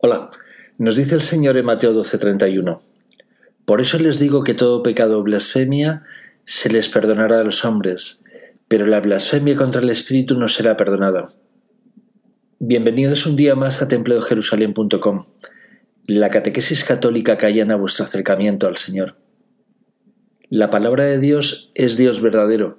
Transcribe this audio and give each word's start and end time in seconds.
Hola, 0.00 0.30
nos 0.78 0.94
dice 0.94 1.16
el 1.16 1.22
Señor 1.22 1.56
en 1.56 1.64
Mateo 1.64 1.92
12:31. 1.92 2.82
Por 3.64 3.80
eso 3.80 3.98
les 3.98 4.20
digo 4.20 4.44
que 4.44 4.54
todo 4.54 4.84
pecado 4.84 5.18
o 5.18 5.24
blasfemia 5.24 6.04
se 6.44 6.70
les 6.70 6.88
perdonará 6.88 7.40
a 7.40 7.42
los 7.42 7.64
hombres, 7.64 8.22
pero 8.68 8.86
la 8.86 9.00
blasfemia 9.00 9.56
contra 9.56 9.82
el 9.82 9.90
Espíritu 9.90 10.38
no 10.38 10.46
será 10.46 10.76
perdonada. 10.76 11.32
Bienvenidos 12.60 13.26
un 13.26 13.34
día 13.34 13.56
más 13.56 13.82
a 13.82 13.88
templodejerusalén.com, 13.88 15.24
la 16.06 16.30
catequesis 16.30 16.84
católica 16.84 17.36
que 17.36 17.46
allana 17.46 17.74
vuestro 17.74 18.04
acercamiento 18.04 18.68
al 18.68 18.76
Señor. 18.76 19.16
La 20.48 20.70
palabra 20.70 21.06
de 21.06 21.18
Dios 21.18 21.72
es 21.74 21.96
Dios 21.96 22.22
verdadero, 22.22 22.78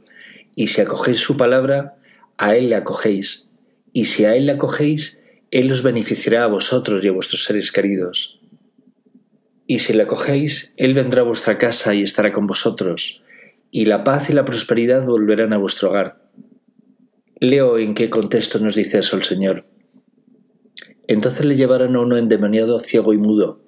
y 0.56 0.68
si 0.68 0.80
acogéis 0.80 1.20
su 1.20 1.36
palabra, 1.36 1.98
a 2.38 2.56
Él 2.56 2.70
le 2.70 2.78
acogéis, 2.78 3.52
y 3.92 4.06
si 4.06 4.24
a 4.24 4.38
Él 4.38 4.46
le 4.46 4.54
acogéis, 4.54 5.19
él 5.52 5.72
os 5.72 5.82
beneficiará 5.82 6.44
a 6.44 6.48
vosotros 6.48 7.04
y 7.04 7.08
a 7.08 7.12
vuestros 7.12 7.44
seres 7.44 7.72
queridos. 7.72 8.40
Y 9.66 9.80
si 9.80 9.94
le 9.94 10.04
acogéis, 10.04 10.74
Él 10.78 10.94
vendrá 10.94 11.22
a 11.22 11.26
vuestra 11.26 11.58
casa 11.58 11.96
y 11.96 12.04
estará 12.04 12.32
con 12.32 12.46
vosotros, 12.46 13.24
y 13.72 13.86
la 13.86 14.04
paz 14.04 14.30
y 14.30 14.34
la 14.34 14.46
prosperidad 14.46 15.06
volverán 15.06 15.54
a 15.54 15.58
vuestro 15.58 15.90
hogar. 15.90 16.30
Leo 17.40 17.80
en 17.80 17.96
qué 17.96 18.10
contexto 18.10 18.60
nos 18.60 18.76
dice 18.76 19.00
eso 19.00 19.16
el 19.16 19.24
Señor. 19.24 19.66
Entonces 21.08 21.46
le 21.46 21.56
llevaron 21.56 21.96
a 21.96 22.02
uno 22.02 22.18
endemoniado 22.18 22.80
ciego 22.80 23.14
y 23.14 23.18
mudo, 23.18 23.64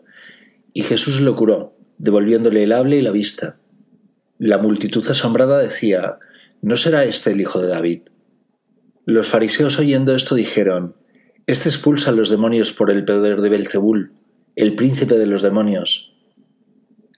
y 0.74 0.84
Jesús 0.84 1.20
lo 1.20 1.36
curó, 1.36 1.76
devolviéndole 1.98 2.64
el 2.64 2.74
habla 2.74 2.96
y 2.96 3.02
la 3.02 3.12
vista. 3.12 3.60
La 4.38 4.60
multitud 4.60 5.08
asombrada 5.08 5.60
decía, 5.60 6.20
¿no 6.62 6.78
será 6.78 7.06
este 7.06 7.32
el 7.32 7.42
hijo 7.42 7.60
de 7.60 7.70
David? 7.70 8.02
Los 9.06 9.30
fariseos 9.30 9.80
oyendo 9.80 10.16
esto 10.16 10.36
dijeron, 10.36 10.96
este 11.52 11.70
expulsa 11.70 12.12
a 12.12 12.14
los 12.14 12.30
demonios 12.30 12.74
por 12.74 12.92
el 12.92 13.06
poder 13.06 13.42
de 13.42 13.50
Belzebul, 13.50 14.14
el 14.56 14.76
príncipe 14.76 15.18
de 15.18 15.26
los 15.26 15.42
demonios. 15.42 16.14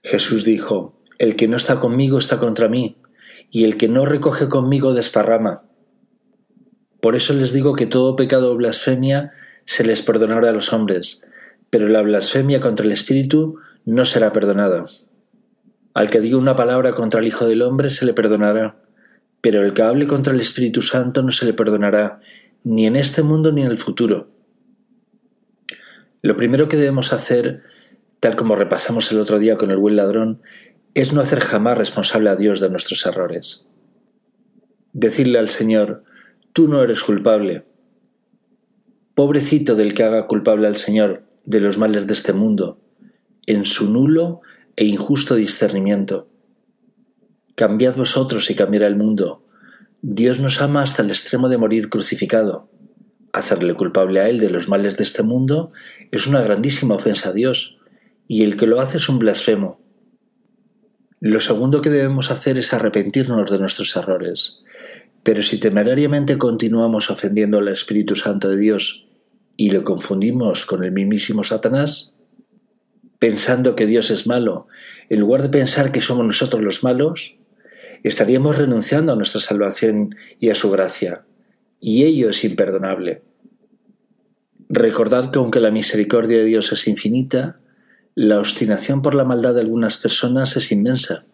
Jesús 0.02 0.44
dijo, 0.44 1.00
El 1.18 1.36
que 1.36 1.48
no 1.48 1.56
está 1.56 1.80
conmigo 1.80 2.18
está 2.18 2.38
contra 2.38 2.68
mí, 2.68 2.96
y 3.50 3.64
el 3.64 3.76
que 3.76 3.88
no 3.88 4.06
recoge 4.06 4.48
conmigo 4.48 4.94
desparrama. 4.94 5.62
Por 7.00 7.16
eso 7.16 7.34
les 7.34 7.52
digo 7.52 7.74
que 7.74 7.86
todo 7.86 8.16
pecado 8.16 8.52
o 8.52 8.56
blasfemia 8.56 9.32
se 9.64 9.84
les 9.84 10.02
perdonará 10.02 10.50
a 10.50 10.52
los 10.52 10.72
hombres, 10.72 11.24
pero 11.70 11.88
la 11.88 12.02
blasfemia 12.02 12.60
contra 12.60 12.86
el 12.86 12.92
Espíritu 12.92 13.58
no 13.84 14.04
será 14.04 14.32
perdonada. 14.32 14.84
Al 15.92 16.10
que 16.10 16.20
diga 16.20 16.38
una 16.38 16.56
palabra 16.56 16.94
contra 16.94 17.20
el 17.20 17.26
Hijo 17.28 17.46
del 17.46 17.62
Hombre 17.62 17.90
se 17.90 18.04
le 18.04 18.14
perdonará, 18.14 18.76
pero 19.40 19.62
el 19.62 19.74
que 19.74 19.82
hable 19.82 20.06
contra 20.06 20.32
el 20.32 20.40
Espíritu 20.40 20.82
Santo 20.82 21.22
no 21.22 21.30
se 21.30 21.44
le 21.44 21.52
perdonará, 21.52 22.20
ni 22.64 22.86
en 22.86 22.96
este 22.96 23.22
mundo 23.22 23.52
ni 23.52 23.62
en 23.62 23.68
el 23.68 23.78
futuro. 23.78 24.30
Lo 26.22 26.36
primero 26.36 26.68
que 26.68 26.78
debemos 26.78 27.12
hacer, 27.12 27.62
tal 28.18 28.34
como 28.34 28.56
repasamos 28.56 29.12
el 29.12 29.20
otro 29.20 29.38
día 29.38 29.56
con 29.56 29.70
el 29.70 29.76
buen 29.76 29.96
ladrón, 29.96 30.40
es 30.94 31.12
no 31.12 31.20
hacer 31.20 31.40
jamás 31.40 31.76
responsable 31.76 32.30
a 32.30 32.36
Dios 32.36 32.60
de 32.60 32.70
nuestros 32.70 33.04
errores. 33.04 33.68
Decirle 34.92 35.38
al 35.38 35.50
Señor, 35.50 36.04
tú 36.52 36.66
no 36.66 36.82
eres 36.82 37.02
culpable. 37.02 37.64
Pobrecito 39.14 39.74
del 39.74 39.92
que 39.92 40.04
haga 40.04 40.26
culpable 40.26 40.66
al 40.66 40.76
Señor 40.76 41.24
de 41.44 41.60
los 41.60 41.76
males 41.78 42.06
de 42.06 42.14
este 42.14 42.32
mundo, 42.32 42.80
en 43.46 43.66
su 43.66 43.92
nulo 43.92 44.40
e 44.76 44.86
injusto 44.86 45.34
discernimiento. 45.34 46.28
Cambiad 47.54 47.96
vosotros 47.96 48.50
y 48.50 48.54
cambiará 48.54 48.86
el 48.86 48.96
mundo, 48.96 49.43
Dios 50.06 50.38
nos 50.38 50.60
ama 50.60 50.82
hasta 50.82 51.00
el 51.00 51.08
extremo 51.08 51.48
de 51.48 51.56
morir 51.56 51.88
crucificado. 51.88 52.68
Hacerle 53.32 53.72
culpable 53.72 54.20
a 54.20 54.28
Él 54.28 54.38
de 54.38 54.50
los 54.50 54.68
males 54.68 54.98
de 54.98 55.02
este 55.02 55.22
mundo 55.22 55.72
es 56.10 56.26
una 56.26 56.42
grandísima 56.42 56.96
ofensa 56.96 57.30
a 57.30 57.32
Dios, 57.32 57.78
y 58.28 58.42
el 58.42 58.58
que 58.58 58.66
lo 58.66 58.82
hace 58.82 58.98
es 58.98 59.08
un 59.08 59.18
blasfemo. 59.18 59.80
Lo 61.20 61.40
segundo 61.40 61.80
que 61.80 61.88
debemos 61.88 62.30
hacer 62.30 62.58
es 62.58 62.74
arrepentirnos 62.74 63.50
de 63.50 63.58
nuestros 63.58 63.96
errores. 63.96 64.58
Pero 65.22 65.42
si 65.42 65.58
temerariamente 65.58 66.36
continuamos 66.36 67.08
ofendiendo 67.08 67.56
al 67.56 67.68
Espíritu 67.68 68.14
Santo 68.14 68.50
de 68.50 68.58
Dios 68.58 69.08
y 69.56 69.70
lo 69.70 69.84
confundimos 69.84 70.66
con 70.66 70.84
el 70.84 70.92
mismísimo 70.92 71.44
Satanás, 71.44 72.14
pensando 73.18 73.74
que 73.74 73.86
Dios 73.86 74.10
es 74.10 74.26
malo, 74.26 74.66
en 75.08 75.20
lugar 75.20 75.40
de 75.40 75.48
pensar 75.48 75.92
que 75.92 76.02
somos 76.02 76.26
nosotros 76.26 76.62
los 76.62 76.84
malos, 76.84 77.38
estaríamos 78.08 78.56
renunciando 78.56 79.12
a 79.12 79.16
nuestra 79.16 79.40
salvación 79.40 80.14
y 80.38 80.50
a 80.50 80.54
su 80.54 80.70
gracia, 80.70 81.24
y 81.80 82.04
ello 82.04 82.30
es 82.30 82.44
imperdonable. 82.44 83.22
Recordad 84.68 85.30
que 85.30 85.38
aunque 85.38 85.60
la 85.60 85.70
misericordia 85.70 86.38
de 86.38 86.44
Dios 86.44 86.72
es 86.72 86.86
infinita, 86.86 87.58
la 88.14 88.38
obstinación 88.38 89.02
por 89.02 89.14
la 89.14 89.24
maldad 89.24 89.54
de 89.54 89.60
algunas 89.60 89.96
personas 89.96 90.56
es 90.56 90.70
inmensa. 90.70 91.24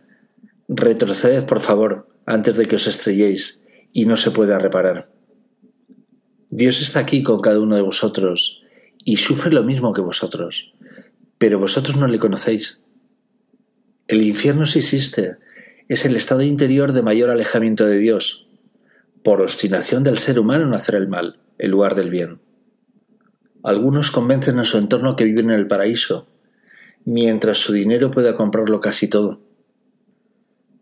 Retroceded, 0.69 1.45
por 1.45 1.61
favor, 1.61 2.09
antes 2.25 2.57
de 2.57 2.67
que 2.67 2.77
os 2.77 2.87
estrelléis 2.87 3.65
y 3.93 4.07
no 4.07 4.17
se 4.17 4.31
pueda 4.31 4.59
reparar. 4.59 5.11
Dios 6.49 6.81
está 6.81 7.01
aquí 7.01 7.23
con 7.23 7.41
cada 7.41 7.61
uno 7.61 7.77
de 7.77 7.83
vosotros 7.83 8.63
y 9.05 9.17
sufre 9.17 9.53
lo 9.53 9.63
mismo 9.63 9.93
que 9.93 10.01
vosotros, 10.01 10.73
pero 11.39 11.59
vosotros 11.59 11.97
no 11.97 12.07
le 12.07 12.19
conocéis. 12.19 12.83
El 14.09 14.23
infierno 14.23 14.67
sí 14.67 14.81
existe, 14.81 15.37
es 15.91 16.05
el 16.05 16.15
estado 16.15 16.43
interior 16.43 16.93
de 16.93 17.03
mayor 17.03 17.31
alejamiento 17.31 17.85
de 17.85 17.99
Dios, 17.99 18.47
por 19.25 19.41
obstinación 19.41 20.05
del 20.05 20.19
ser 20.19 20.39
humano 20.39 20.65
en 20.65 20.73
hacer 20.73 20.95
el 20.95 21.09
mal, 21.09 21.41
en 21.59 21.73
lugar 21.73 21.97
del 21.97 22.11
bien. 22.11 22.39
Algunos 23.65 24.13
convencen 24.13 24.61
a 24.61 24.65
su 24.65 24.79
entorno 24.79 25.17
que 25.17 25.25
viven 25.25 25.51
en 25.51 25.59
el 25.59 25.67
paraíso, 25.67 26.29
mientras 27.05 27.59
su 27.59 27.73
dinero 27.73 28.13
pueda 28.13 28.37
comprarlo 28.37 28.79
casi 28.79 29.09
todo. 29.09 29.41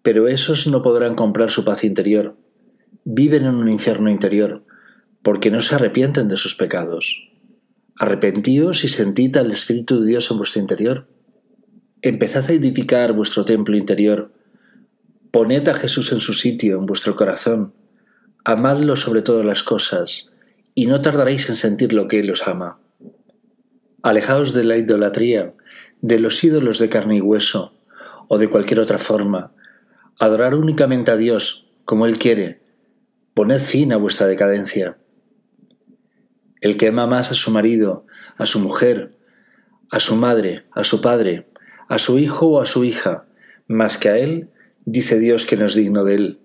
Pero 0.02 0.28
esos 0.28 0.66
no 0.66 0.82
podrán 0.82 1.14
comprar 1.14 1.50
su 1.50 1.64
paz 1.64 1.84
interior. 1.84 2.36
Viven 3.04 3.46
en 3.46 3.54
un 3.54 3.70
infierno 3.70 4.10
interior, 4.10 4.62
porque 5.22 5.50
no 5.50 5.62
se 5.62 5.74
arrepienten 5.74 6.28
de 6.28 6.36
sus 6.36 6.54
pecados. 6.54 7.30
Arrepentíos 7.96 8.84
y 8.84 8.88
sentid 8.88 9.34
al 9.38 9.52
Espíritu 9.52 10.00
de 10.00 10.06
Dios 10.06 10.30
en 10.30 10.36
vuestro 10.36 10.60
interior. 10.60 11.08
Empezad 12.02 12.44
a 12.50 12.52
edificar 12.52 13.14
vuestro 13.14 13.46
templo 13.46 13.74
interior 13.74 14.36
Poned 15.38 15.68
a 15.68 15.74
Jesús 15.74 16.10
en 16.10 16.20
su 16.20 16.34
sitio, 16.34 16.78
en 16.78 16.86
vuestro 16.86 17.14
corazón, 17.14 17.72
amadlo 18.44 18.96
sobre 18.96 19.22
todas 19.22 19.46
las 19.46 19.62
cosas, 19.62 20.32
y 20.74 20.86
no 20.86 21.00
tardaréis 21.00 21.48
en 21.48 21.54
sentir 21.54 21.92
lo 21.92 22.08
que 22.08 22.18
Él 22.18 22.28
os 22.32 22.48
ama. 22.48 22.80
Alejaos 24.02 24.52
de 24.52 24.64
la 24.64 24.76
idolatría, 24.76 25.54
de 26.00 26.18
los 26.18 26.42
ídolos 26.42 26.80
de 26.80 26.88
carne 26.88 27.18
y 27.18 27.20
hueso, 27.20 27.78
o 28.26 28.36
de 28.38 28.50
cualquier 28.50 28.80
otra 28.80 28.98
forma. 28.98 29.52
Adorar 30.18 30.56
únicamente 30.56 31.12
a 31.12 31.16
Dios, 31.16 31.70
como 31.84 32.06
Él 32.06 32.18
quiere. 32.18 32.60
Poned 33.34 33.60
fin 33.60 33.92
a 33.92 33.96
vuestra 33.96 34.26
decadencia. 34.26 34.98
El 36.60 36.76
que 36.76 36.88
ama 36.88 37.06
más 37.06 37.30
a 37.30 37.36
su 37.36 37.52
marido, 37.52 38.06
a 38.38 38.46
su 38.46 38.58
mujer, 38.58 39.16
a 39.92 40.00
su 40.00 40.16
madre, 40.16 40.64
a 40.72 40.82
su 40.82 41.00
padre, 41.00 41.46
a 41.86 42.00
su 42.00 42.18
hijo 42.18 42.48
o 42.48 42.60
a 42.60 42.66
su 42.66 42.82
hija, 42.82 43.28
más 43.68 43.98
que 43.98 44.08
a 44.08 44.18
Él, 44.18 44.50
dice 44.92 45.18
Dios 45.18 45.44
que 45.44 45.56
no 45.56 45.66
es 45.66 45.74
digno 45.74 46.04
de 46.04 46.14
él. 46.14 46.38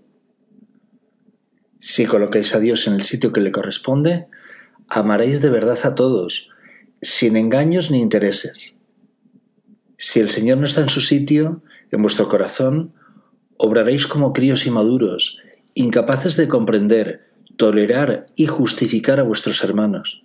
Si 1.80 2.06
colocáis 2.06 2.54
a 2.56 2.60
Dios 2.60 2.88
en 2.88 2.94
el 2.94 3.04
sitio 3.04 3.32
que 3.32 3.42
le 3.42 3.52
corresponde, 3.52 4.28
amaréis 4.90 5.42
de 5.42 5.50
verdad 5.50 5.80
a 5.84 5.96
todos, 5.96 6.50
sin 7.02 7.36
engaños 7.36 7.92
ni 7.92 8.02
intereses. 8.02 8.80
Si 9.98 10.20
el 10.20 10.30
Señor 10.30 10.58
no 10.58 10.66
está 10.66 10.82
en 10.82 10.90
su 10.90 11.02
sitio, 11.02 11.62
en 11.92 12.02
vuestro 12.02 12.28
corazón, 12.28 12.94
obraréis 13.58 14.08
como 14.08 14.34
críos 14.34 14.66
inmaduros, 14.66 15.40
incapaces 15.76 16.36
de 16.36 16.48
comprender, 16.48 17.30
tolerar 17.56 18.26
y 18.36 18.48
justificar 18.48 19.20
a 19.20 19.24
vuestros 19.24 19.64
hermanos. 19.64 20.24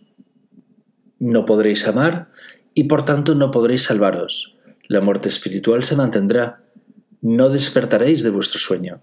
No 1.18 1.44
podréis 1.44 1.86
amar 1.86 2.30
y 2.74 2.84
por 2.84 3.04
tanto 3.04 3.34
no 3.34 3.50
podréis 3.50 3.84
salvaros. 3.84 4.56
La 4.88 5.00
muerte 5.00 5.28
espiritual 5.28 5.84
se 5.84 5.96
mantendrá, 5.96 6.62
no 7.20 7.50
despertaréis 7.50 8.22
de 8.22 8.30
vuestro 8.30 8.58
sueño. 8.58 9.00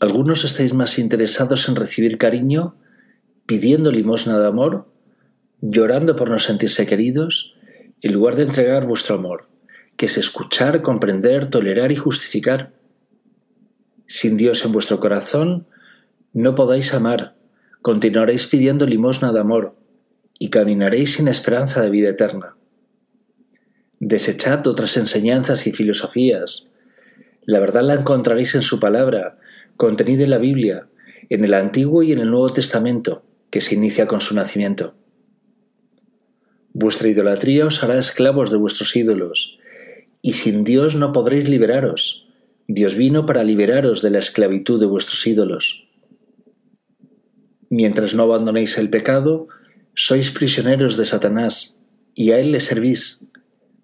Algunos 0.00 0.44
estáis 0.44 0.74
más 0.74 0.98
interesados 0.98 1.68
en 1.68 1.76
recibir 1.76 2.18
cariño, 2.18 2.76
pidiendo 3.46 3.90
limosna 3.90 4.38
de 4.38 4.46
amor, 4.46 4.86
llorando 5.60 6.16
por 6.16 6.30
no 6.30 6.38
sentirse 6.38 6.86
queridos, 6.86 7.54
en 8.00 8.12
lugar 8.12 8.36
de 8.36 8.44
entregar 8.44 8.86
vuestro 8.86 9.16
amor, 9.16 9.48
que 9.96 10.06
es 10.06 10.16
escuchar, 10.16 10.82
comprender, 10.82 11.46
tolerar 11.46 11.92
y 11.92 11.96
justificar. 11.96 12.72
Sin 14.06 14.36
Dios 14.36 14.64
en 14.64 14.72
vuestro 14.72 15.00
corazón, 15.00 15.66
no 16.32 16.54
podáis 16.54 16.94
amar, 16.94 17.36
continuaréis 17.82 18.46
pidiendo 18.46 18.86
limosna 18.86 19.32
de 19.32 19.40
amor, 19.40 19.76
y 20.38 20.48
caminaréis 20.48 21.14
sin 21.14 21.28
esperanza 21.28 21.82
de 21.82 21.90
vida 21.90 22.08
eterna. 22.08 22.56
Desechad 23.98 24.66
otras 24.66 24.96
enseñanzas 24.96 25.66
y 25.66 25.72
filosofías, 25.72 26.69
la 27.42 27.60
verdad 27.60 27.82
la 27.82 27.94
encontraréis 27.94 28.54
en 28.54 28.62
su 28.62 28.80
palabra, 28.80 29.38
contenida 29.76 30.24
en 30.24 30.30
la 30.30 30.38
Biblia, 30.38 30.88
en 31.28 31.44
el 31.44 31.54
Antiguo 31.54 32.02
y 32.02 32.12
en 32.12 32.18
el 32.18 32.30
Nuevo 32.30 32.50
Testamento, 32.50 33.22
que 33.50 33.60
se 33.60 33.74
inicia 33.74 34.06
con 34.06 34.20
su 34.20 34.34
nacimiento. 34.34 34.94
Vuestra 36.72 37.08
idolatría 37.08 37.66
os 37.66 37.82
hará 37.82 37.98
esclavos 37.98 38.50
de 38.50 38.58
vuestros 38.58 38.94
ídolos, 38.94 39.58
y 40.22 40.34
sin 40.34 40.64
Dios 40.64 40.94
no 40.94 41.12
podréis 41.12 41.48
liberaros. 41.48 42.28
Dios 42.68 42.94
vino 42.94 43.26
para 43.26 43.42
liberaros 43.42 44.02
de 44.02 44.10
la 44.10 44.18
esclavitud 44.18 44.78
de 44.78 44.86
vuestros 44.86 45.26
ídolos. 45.26 45.88
Mientras 47.68 48.14
no 48.14 48.24
abandonéis 48.24 48.78
el 48.78 48.90
pecado, 48.90 49.48
sois 49.94 50.30
prisioneros 50.30 50.96
de 50.96 51.06
Satanás, 51.06 51.80
y 52.14 52.30
a 52.30 52.38
él 52.38 52.52
le 52.52 52.60
servís. 52.60 53.20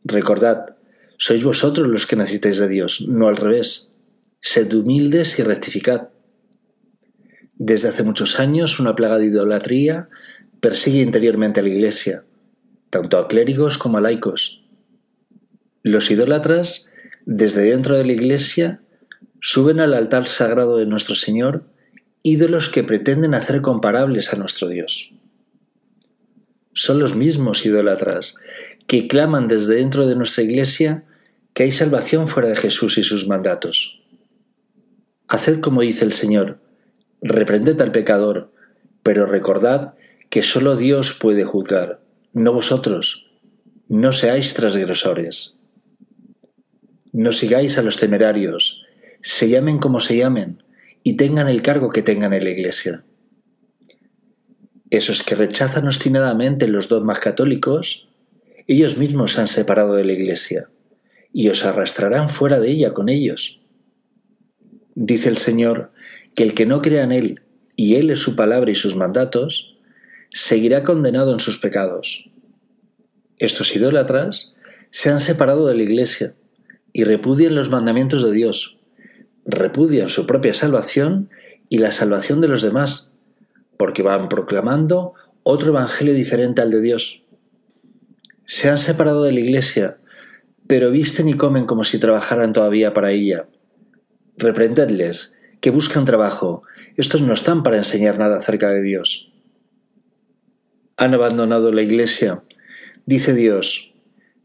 Recordad, 0.04 0.75
sois 1.18 1.42
vosotros 1.44 1.88
los 1.88 2.06
que 2.06 2.16
necesitáis 2.16 2.58
de 2.58 2.68
Dios, 2.68 3.06
no 3.08 3.28
al 3.28 3.36
revés. 3.36 3.94
Sed 4.40 4.72
humildes 4.72 5.38
y 5.38 5.42
rectificad. 5.42 6.08
Desde 7.56 7.88
hace 7.88 8.02
muchos 8.02 8.38
años 8.38 8.78
una 8.78 8.94
plaga 8.94 9.18
de 9.18 9.26
idolatría 9.26 10.08
persigue 10.60 11.00
interiormente 11.00 11.60
a 11.60 11.62
la 11.62 11.70
Iglesia, 11.70 12.24
tanto 12.90 13.18
a 13.18 13.28
clérigos 13.28 13.78
como 13.78 13.98
a 13.98 14.00
laicos. 14.00 14.62
Los 15.82 16.10
idólatras, 16.10 16.90
desde 17.24 17.62
dentro 17.62 17.96
de 17.96 18.04
la 18.04 18.12
Iglesia, 18.12 18.82
suben 19.40 19.80
al 19.80 19.94
altar 19.94 20.26
sagrado 20.26 20.76
de 20.76 20.86
nuestro 20.86 21.14
Señor 21.14 21.64
ídolos 22.22 22.68
que 22.68 22.82
pretenden 22.82 23.34
hacer 23.34 23.62
comparables 23.62 24.32
a 24.32 24.36
nuestro 24.36 24.68
Dios. 24.68 25.12
Son 26.72 26.98
los 26.98 27.14
mismos 27.14 27.64
idólatras 27.64 28.34
que 28.86 29.08
claman 29.08 29.48
desde 29.48 29.76
dentro 29.76 30.06
de 30.06 30.16
nuestra 30.16 30.44
Iglesia 30.44 31.04
que 31.54 31.64
hay 31.64 31.72
salvación 31.72 32.28
fuera 32.28 32.48
de 32.48 32.56
Jesús 32.56 32.98
y 32.98 33.02
sus 33.02 33.26
mandatos. 33.26 34.02
Haced 35.28 35.60
como 35.60 35.82
dice 35.82 36.04
el 36.04 36.12
Señor, 36.12 36.60
reprended 37.22 37.80
al 37.80 37.92
pecador, 37.92 38.52
pero 39.02 39.26
recordad 39.26 39.94
que 40.30 40.42
sólo 40.42 40.76
Dios 40.76 41.14
puede 41.14 41.44
juzgar, 41.44 42.00
no 42.32 42.52
vosotros. 42.52 43.26
No 43.88 44.12
seáis 44.12 44.52
transgresores. 44.54 45.56
No 47.12 47.32
sigáis 47.32 47.78
a 47.78 47.82
los 47.82 47.96
temerarios, 47.96 48.84
se 49.22 49.48
llamen 49.48 49.78
como 49.78 50.00
se 50.00 50.16
llamen 50.16 50.62
y 51.02 51.16
tengan 51.16 51.48
el 51.48 51.62
cargo 51.62 51.90
que 51.90 52.02
tengan 52.02 52.32
en 52.32 52.44
la 52.44 52.50
Iglesia. 52.50 53.04
Esos 54.90 55.22
que 55.22 55.34
rechazan 55.34 55.86
obstinadamente 55.86 56.68
los 56.68 56.88
dogmas 56.88 57.20
católicos, 57.20 58.08
ellos 58.66 58.96
mismos 58.98 59.32
se 59.32 59.40
han 59.40 59.48
separado 59.48 59.94
de 59.94 60.04
la 60.04 60.12
Iglesia 60.12 60.68
y 61.32 61.48
os 61.48 61.64
arrastrarán 61.64 62.28
fuera 62.28 62.60
de 62.60 62.70
ella 62.70 62.92
con 62.94 63.08
ellos. 63.08 63.60
Dice 64.94 65.28
el 65.28 65.36
Señor 65.36 65.92
que 66.34 66.42
el 66.42 66.54
que 66.54 66.66
no 66.66 66.80
crea 66.80 67.04
en 67.04 67.12
Él 67.12 67.42
y 67.76 67.96
Él 67.96 68.10
es 68.10 68.20
su 68.20 68.34
palabra 68.34 68.70
y 68.70 68.74
sus 68.74 68.96
mandatos, 68.96 69.76
seguirá 70.32 70.82
condenado 70.82 71.32
en 71.32 71.40
sus 71.40 71.58
pecados. 71.58 72.30
Estos 73.38 73.76
idólatras 73.76 74.56
se 74.90 75.10
han 75.10 75.20
separado 75.20 75.66
de 75.66 75.74
la 75.74 75.82
Iglesia 75.82 76.34
y 76.92 77.04
repudian 77.04 77.54
los 77.54 77.68
mandamientos 77.68 78.24
de 78.24 78.32
Dios, 78.32 78.78
repudian 79.44 80.08
su 80.08 80.26
propia 80.26 80.54
salvación 80.54 81.28
y 81.68 81.78
la 81.78 81.92
salvación 81.92 82.40
de 82.40 82.48
los 82.48 82.62
demás, 82.62 83.12
porque 83.76 84.02
van 84.02 84.30
proclamando 84.30 85.12
otro 85.42 85.68
evangelio 85.68 86.14
diferente 86.14 86.62
al 86.62 86.70
de 86.70 86.80
Dios. 86.80 87.22
Se 88.46 88.70
han 88.70 88.78
separado 88.78 89.22
de 89.22 89.32
la 89.32 89.40
Iglesia, 89.40 89.98
pero 90.66 90.90
visten 90.90 91.28
y 91.28 91.36
comen 91.36 91.66
como 91.66 91.84
si 91.84 91.98
trabajaran 91.98 92.52
todavía 92.52 92.94
para 92.94 93.10
ella. 93.10 93.46
Reprendedles, 94.38 95.34
que 95.60 95.70
buscan 95.70 96.04
trabajo, 96.04 96.62
estos 96.96 97.20
no 97.20 97.34
están 97.34 97.62
para 97.62 97.76
enseñar 97.76 98.18
nada 98.18 98.38
acerca 98.38 98.70
de 98.70 98.82
Dios 98.82 99.32
han 100.96 101.12
abandonado 101.12 101.72
la 101.72 101.82
iglesia. 101.82 102.42
Dice 103.04 103.34
Dios, 103.34 103.92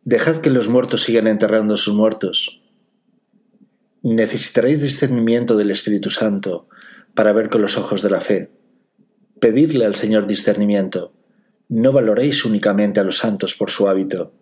dejad 0.03 0.38
que 0.38 0.50
los 0.50 0.68
muertos 0.68 1.03
sigan 1.03 1.27
enterrando 1.27 1.75
a 1.75 1.77
sus 1.77 1.94
muertos. 1.94 2.62
Necesitaréis 4.03 4.81
discernimiento 4.81 5.56
del 5.56 5.71
Espíritu 5.71 6.09
Santo 6.09 6.68
para 7.13 7.31
ver 7.33 7.50
con 7.50 7.62
los 7.62 7.77
ojos 7.77 8.01
de 8.01 8.09
la 8.09 8.19
fe. 8.19 8.51
Pedidle 9.39 9.86
al 9.86 9.95
Señor 9.95 10.27
discernimiento. 10.27 11.13
No 11.72 11.94
valoréis 11.94 12.44
únicamente 12.44 13.00
a 13.00 13.06
los 13.06 13.20
santos 13.20 13.56
por 13.56 13.72
su 13.72 13.88
hábito. 13.88 14.34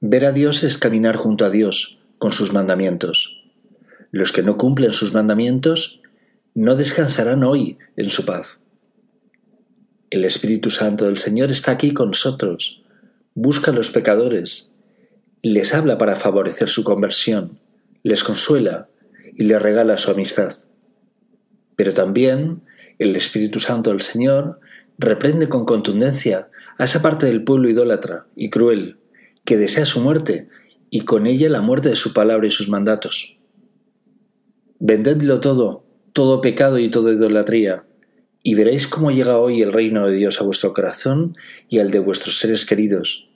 Ver 0.00 0.24
a 0.24 0.32
Dios 0.32 0.64
es 0.64 0.76
caminar 0.76 1.14
junto 1.14 1.44
a 1.44 1.50
Dios 1.50 2.00
con 2.18 2.32
sus 2.32 2.52
mandamientos. 2.52 3.44
Los 4.10 4.32
que 4.32 4.42
no 4.42 4.56
cumplen 4.56 4.92
sus 4.92 5.14
mandamientos 5.14 6.00
no 6.54 6.74
descansarán 6.74 7.44
hoy 7.44 7.78
en 7.96 8.10
su 8.10 8.24
paz. 8.24 8.62
El 10.10 10.24
Espíritu 10.24 10.70
Santo 10.70 11.04
del 11.04 11.18
Señor 11.18 11.52
está 11.52 11.70
aquí 11.70 11.94
con 11.94 12.08
nosotros. 12.08 12.82
Busca 13.36 13.70
a 13.70 13.74
los 13.74 13.92
pecadores, 13.92 14.74
les 15.42 15.72
habla 15.72 15.98
para 15.98 16.16
favorecer 16.16 16.68
su 16.68 16.82
conversión, 16.82 17.60
les 18.02 18.24
consuela 18.24 18.88
y 19.36 19.44
les 19.44 19.62
regala 19.62 19.96
su 19.98 20.10
amistad. 20.10 20.52
Pero 21.76 21.94
también 21.94 22.62
el 22.98 23.14
Espíritu 23.14 23.60
Santo 23.60 23.90
del 23.90 24.02
Señor 24.02 24.58
reprende 24.98 25.48
con 25.48 25.64
contundencia 25.64 26.50
a 26.76 26.84
esa 26.84 27.00
parte 27.00 27.26
del 27.26 27.44
pueblo 27.44 27.68
idólatra 27.68 28.26
y 28.36 28.50
cruel 28.50 28.98
que 29.44 29.56
desea 29.56 29.86
su 29.86 30.00
muerte 30.00 30.48
y 30.90 31.04
con 31.04 31.26
ella 31.26 31.48
la 31.48 31.62
muerte 31.62 31.88
de 31.88 31.96
su 31.96 32.12
palabra 32.12 32.46
y 32.46 32.50
sus 32.50 32.68
mandatos. 32.68 33.38
Vendedlo 34.78 35.40
todo, 35.40 35.84
todo 36.12 36.40
pecado 36.40 36.78
y 36.78 36.90
toda 36.90 37.12
idolatría, 37.12 37.84
y 38.42 38.54
veréis 38.54 38.86
cómo 38.86 39.10
llega 39.10 39.38
hoy 39.38 39.62
el 39.62 39.72
reino 39.72 40.06
de 40.06 40.16
Dios 40.16 40.40
a 40.40 40.44
vuestro 40.44 40.72
corazón 40.72 41.36
y 41.68 41.80
al 41.80 41.90
de 41.90 41.98
vuestros 41.98 42.38
seres 42.38 42.64
queridos, 42.64 43.27